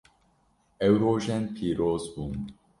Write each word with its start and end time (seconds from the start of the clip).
Ew 0.87 0.93
rojên 1.03 1.43
pîroz 1.55 2.03
bûn. 2.13 2.33